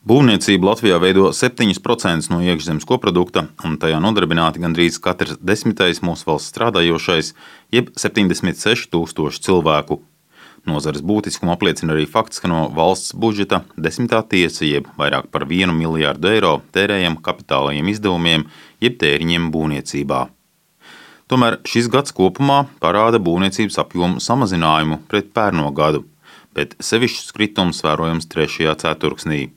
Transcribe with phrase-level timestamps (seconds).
[0.00, 6.54] Būvniecība Latvijā veido 7% no iekšzemes koprodukta, un tajā nodarbināti gandrīz katrs desmitais mūsu valsts
[6.54, 7.34] strādājošais,
[7.68, 9.98] jeb 76,000 cilvēku.
[10.64, 15.76] Nozares būtiskumu apliecina arī fakts, ka no valsts budžeta desmitā tiesa, jeb vairāk par vienu
[15.76, 18.48] miljārdu eiro, tērējam kapitālajiem izdevumiem,
[18.80, 20.24] jeb tēriņiem būvniecībā.
[21.28, 26.06] Tomēr šis gads kopumā parāda būvniecības apjomu samazinājumu pret pērno gadu,
[26.56, 29.50] bet sevišķs kritums vērojams trešajā ceturksnī.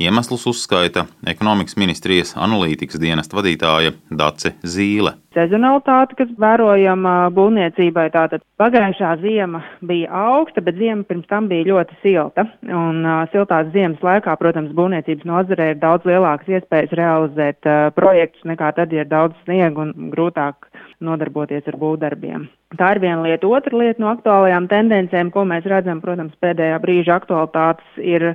[0.00, 5.14] Iemeslus uzskaita ekonomikas ministrijas analītikas dienesta vadītāja Dace Zīle.
[5.36, 11.98] Sezonalitāte, kas vērojama būvniecībai, tātad pagājušā ziema bija augsta, bet ziema pirms tam bija ļoti
[12.00, 12.46] silta.
[12.64, 18.48] Un uh, siltās ziemas laikā, protams, būvniecības nozarē ir daudz lielākas iespējas realizēt uh, projektus
[18.48, 20.70] nekā tad, ja ir daudz sniega un grūtāk
[21.04, 22.46] nodarboties ar būvdarbiem.
[22.76, 23.46] Tā ir viena lieta.
[23.46, 28.32] Otra lieta no aktuālajām tendencēm, ko mēs redzam, protams, pēdējā brīža aktualitātes ir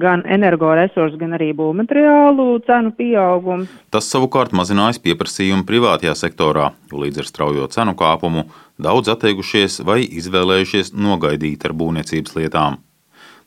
[0.00, 3.72] gan energoresursu, gan arī būvmateriālu cenu pieaugums.
[3.92, 8.46] Tas savukārt mazinājis pieprasījumu privātajā sektorā, jo līdz ar straujo cenu kāpumu
[8.82, 12.80] daudz atteikušies vai izvēlējušies nogaidīt ar būvniecības lietām.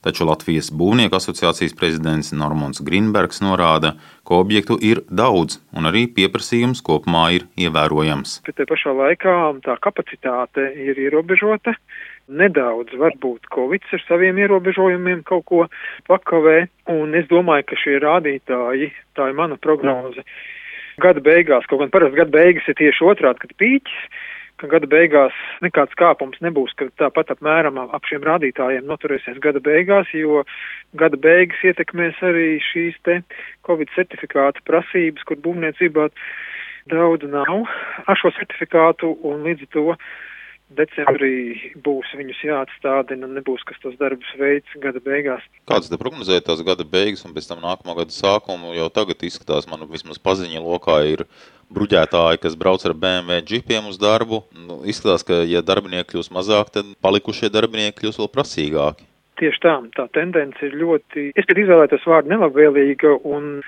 [0.06, 3.96] Taču Latvijas Būvnieku asociācijas prezidents Normons Grīnbergs norāda,
[4.28, 8.36] ka objektu ir daudz un arī pieprasījums kopumā ir ievērojams.
[8.46, 11.74] Bet te pašā laikā tā kapacitāte ir ierobežota.
[12.26, 15.60] Nedaudz varbūt Covid ar saviem ierobežojumiem kaut ko
[16.06, 20.22] pakavē, un es domāju, ka šie rādītāji, tā ir mana prognoze,
[21.02, 24.00] gada beigās, kaut gan parasti gada beigas ir tieši otrādi, kad pīķis,
[24.60, 30.12] ka gada beigās nekāds kāpums nebūs, ka tāpat apmēram ap šiem rādītājiem noturēsies gada beigās,
[30.16, 30.44] jo
[30.96, 33.20] gada beigas ietekmēs arī šīs te
[33.68, 36.08] Covid certifikāta prasības, kur būvniecībā
[36.92, 37.68] daudz nav.
[38.06, 39.92] Ar šo certifikātu un līdz to
[40.74, 45.44] decembrī būs viņus jāatstādina, nebūs, kas tos darbus veids gada beigās.
[45.70, 49.68] Kāds te prognozē tās gada beigas un pēc tam nākamā gada sākumu jau tagad izskatās,
[49.70, 51.26] man vismaz paziņa lokā ir
[51.74, 54.42] bruģētāji, kas brauc ar BMW džipiem uz darbu.
[54.66, 59.06] Nu, izskatās, ka ja darbinieki kļūs mazāk, tad palikušie darbinieki kļūs vēl prasīgāki.
[59.36, 63.58] Tieši tā, tā tendence ir ļoti, es pat izvēlētos vārdu nelabvēlīga un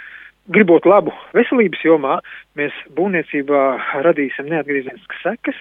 [0.48, 2.18] gribot labu veselības jomā,
[2.56, 3.64] mēs būvniecībā
[4.06, 5.58] radīsim neatgriezeniskas sekas,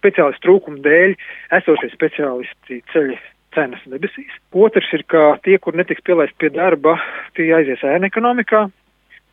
[0.00, 1.14] speciālistu trūkuma dēļ
[1.60, 3.20] esošie speciālisti ceļi
[3.54, 4.34] cenas debesīs.
[4.54, 6.96] Otrs ir, ka tie, kur netiks pielaist pie darba,
[7.38, 8.66] tie aizies ēna ekonomikā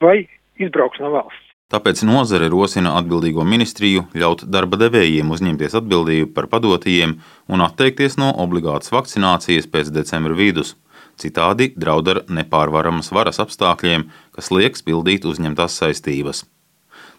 [0.03, 0.23] vai
[0.61, 1.43] izbrauks no valsts.
[1.67, 7.17] Tāpēc nozare rosina atbildīgo ministriju ļaut darba devējiem uzņemties atbildību par padotajiem
[7.51, 10.77] un atteikties no obligātas vakcinācijas pēc decembra vidus.
[11.19, 14.07] Citādi draud ar nepārvaramas varas apstākļiem,
[14.37, 16.45] kas liekas pildīt uzņemtās saistības.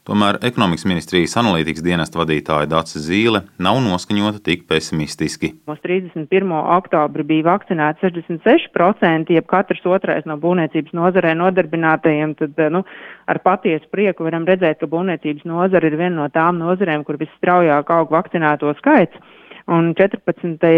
[0.08, 5.50] Tomēr ekonomikas ministrijas analītikas dienesta vadītāja Dācis Zīle nav noskaņota tik pesimistiski.
[5.68, 6.54] Uz 31.
[6.78, 12.80] oktobri bija vakcinēti 66%, jeb katrs otrais no būvniecības nozarē nodarbinātajiem, tad nu,
[13.28, 17.92] ar patiesu prieku varam redzēt, ka būvniecības nozara ir viena no tām nozarēm, kur visstraujāk
[17.92, 19.20] aug vakcinēto skaits
[19.68, 20.72] un 14.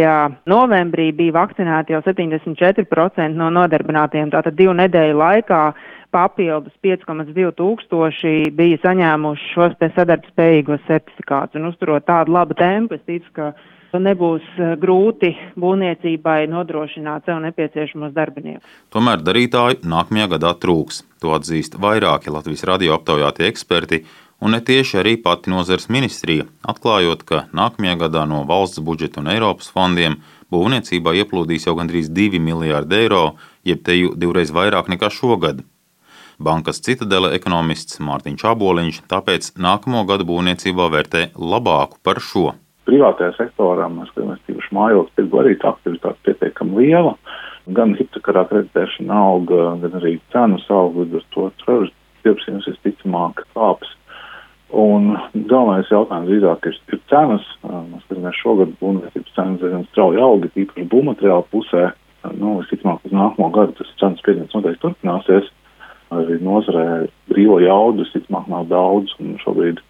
[0.50, 4.30] novembrī bija vakcinēti jau 74% no nodarbinātiem.
[4.34, 5.62] Tātad divu nedēļu laikā
[6.10, 11.60] papildus 5,2 tūkstoši bija saņēmuši šos te sadarbspējīgos certifikātus.
[11.60, 13.52] Un uzturot tādu labu tempu, es ticu, ka
[13.98, 18.66] nebūs e, grūti būvniecībai nodrošināt sev nepieciešamos darbiniekus.
[18.94, 21.02] Tomēr darītāju nākamajā gadā trūks.
[21.22, 24.04] To atzīst vairāki Latvijas radio aptaujātie eksperti
[24.40, 29.28] un ne tieši arī pati nozares ministrija, atklājot, ka nākamajā gadā no valsts budžeta un
[29.32, 30.20] Eiropas fondiem
[30.52, 33.24] būvniecībā ieplūdīs jau gandrīz 2 miljārdi eiro,
[33.64, 35.62] jeb teju divreiz vairāk nekā šogad.
[36.40, 42.54] Bankas citadele ekonomists Mārtiņš Aboliņš tāpēc nākamo gadu būvniecībā vērtē labāku par šo.
[42.88, 47.12] Privātajā sektorā mēs skatāmies tīpaši mājokļu tirgu arī tā aktivitāte pietiekami liela.
[47.76, 51.92] Gan hipotekārā kreditēšana auga, gan arī cenas auga, līdz ar to trauras
[52.24, 53.92] pieprasījums visticamāk kāps.
[54.80, 57.46] Un galvenais jautājums drīzāk ir, ir cenas.
[57.64, 61.88] Mēs skatāmies šogad būvniecības cenas diezgan strauji auga, tīpaši būvmateriāla pusē.
[62.36, 65.48] Nu, visticamāk, uz nākamo gadu tas cenas spiediens noteikti turpināsies.
[66.14, 66.84] Arī nozarē
[67.30, 69.14] brīvo jaudu, visticamāk, nav daudz.
[69.22, 69.82] Un šobrīd,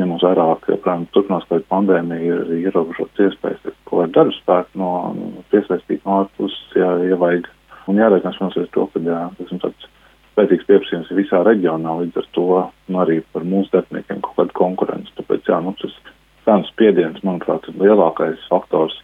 [0.00, 4.92] ņemot vērā, ka, protams, turpinās kāda pandēmija, ir ierobežots iespējas, ko var darbu spēku no,
[5.18, 7.50] no piesaistīt no ārpuses, ja, ja vajag.
[7.86, 9.92] Un jārēķinās, protams, ar to, ka, jā, tas ir tāds
[10.36, 12.46] spēcīgs pieprasījums visā reģionā, līdz ar to
[12.92, 15.12] nu, arī par mūsu darbiniekiem kaut kāda konkurence.
[15.16, 15.96] Tāpēc, jā, nu, tas
[16.44, 18.98] cenu spiediens, manuprāt, ir lielākais faktors,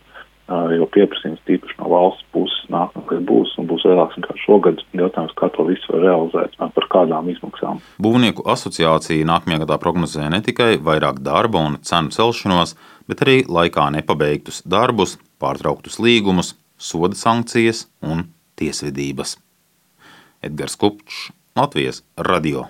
[0.76, 4.82] jo pieprasījums tīpaši no valsts puses nākamais būs un būs lielāks nekā šogad.
[4.98, 7.80] Jautājums, kā to visu var realizēt, par kādām izmaksām.
[8.02, 12.76] Būvnieku asociācija nākamajā gadā prognozē ne tikai vairāk darba un cenu celšanos,
[13.08, 18.26] bet arī laikā nepabeigtus darbus, pārtrauktus līgumus, soda sankcijas un
[18.60, 19.38] tiesvedības.
[20.42, 22.66] Edgars Kupčs, Latvijas radio.